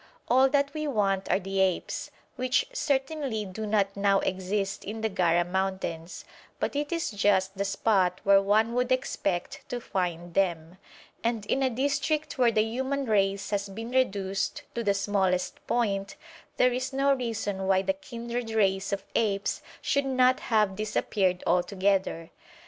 [0.27, 5.09] All that we want are the apes, which certainly do not now exist in the
[5.09, 6.25] Gara mountains,
[6.59, 10.79] but it is just the spot where one would expect to find them;
[11.23, 16.15] and in a district where the human race has been reduced to the smallest point,
[16.57, 22.31] there is no reason why the kindred race of apes should not have disappeared altogether.